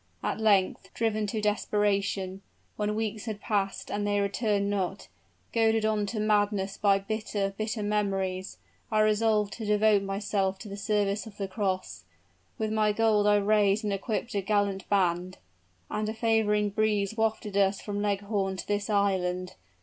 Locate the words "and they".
3.91-4.19